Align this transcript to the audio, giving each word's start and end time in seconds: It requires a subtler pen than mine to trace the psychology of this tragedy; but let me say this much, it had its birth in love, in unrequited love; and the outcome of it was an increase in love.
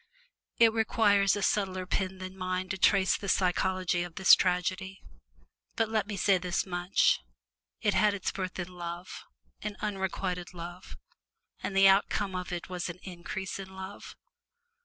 It 0.57 0.73
requires 0.73 1.35
a 1.35 1.43
subtler 1.43 1.85
pen 1.85 2.17
than 2.17 2.35
mine 2.35 2.69
to 2.69 2.77
trace 2.79 3.15
the 3.15 3.29
psychology 3.29 4.01
of 4.01 4.15
this 4.15 4.33
tragedy; 4.33 5.03
but 5.75 5.89
let 5.89 6.07
me 6.07 6.17
say 6.17 6.39
this 6.39 6.65
much, 6.65 7.19
it 7.81 7.93
had 7.93 8.15
its 8.15 8.31
birth 8.31 8.57
in 8.57 8.69
love, 8.73 9.23
in 9.61 9.77
unrequited 9.79 10.55
love; 10.55 10.97
and 11.61 11.77
the 11.77 11.87
outcome 11.87 12.35
of 12.35 12.51
it 12.51 12.67
was 12.67 12.89
an 12.89 12.97
increase 13.03 13.59
in 13.59 13.75
love. 13.75 14.15